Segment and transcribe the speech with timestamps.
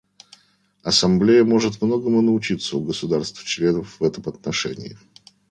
[0.81, 4.97] Ассамблея может многому научиться у государств-членов в этом отношении.